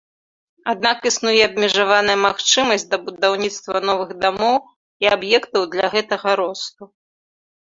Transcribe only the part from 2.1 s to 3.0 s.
магчымасць да